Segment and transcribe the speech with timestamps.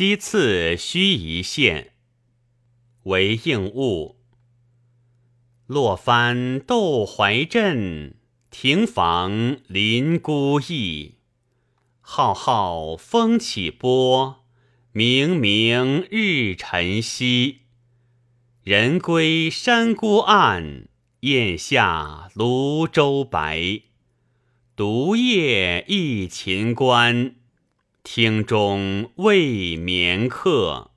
[0.00, 1.92] 西次须一县。
[3.02, 4.16] 为应物。
[5.66, 8.14] 落帆窦怀镇，
[8.50, 11.16] 亭房临孤驿。
[12.00, 14.46] 浩浩风起波，
[14.92, 17.58] 明明日沉西。
[18.62, 20.88] 人归山孤暗，
[21.20, 23.82] 雁下庐州白。
[24.74, 27.34] 独夜忆秦关，
[28.02, 30.89] 厅中未眠客。